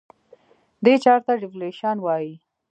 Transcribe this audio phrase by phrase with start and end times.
[0.83, 2.33] دې چارې ته Devaluation وایي.